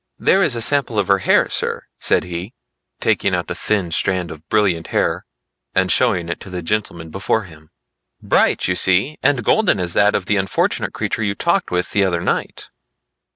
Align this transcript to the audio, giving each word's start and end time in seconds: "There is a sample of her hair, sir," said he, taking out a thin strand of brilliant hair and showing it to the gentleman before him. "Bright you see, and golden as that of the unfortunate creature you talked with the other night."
"There 0.17 0.41
is 0.41 0.55
a 0.55 0.63
sample 0.63 0.97
of 0.97 1.09
her 1.09 1.19
hair, 1.19 1.47
sir," 1.47 1.83
said 1.99 2.23
he, 2.23 2.55
taking 2.99 3.35
out 3.35 3.51
a 3.51 3.53
thin 3.53 3.91
strand 3.91 4.31
of 4.31 4.49
brilliant 4.49 4.87
hair 4.87 5.25
and 5.75 5.91
showing 5.91 6.27
it 6.27 6.39
to 6.39 6.49
the 6.49 6.63
gentleman 6.63 7.11
before 7.11 7.43
him. 7.43 7.69
"Bright 8.19 8.67
you 8.67 8.73
see, 8.75 9.19
and 9.21 9.43
golden 9.43 9.79
as 9.79 9.93
that 9.93 10.15
of 10.15 10.25
the 10.25 10.37
unfortunate 10.37 10.95
creature 10.95 11.21
you 11.21 11.35
talked 11.35 11.69
with 11.69 11.91
the 11.91 12.03
other 12.03 12.19
night." 12.21 12.71